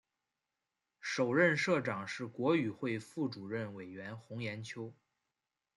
[0.99, 4.91] 首任社长是国语会副主任委员洪炎秋。